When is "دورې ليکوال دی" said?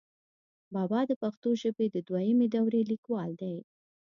2.55-3.55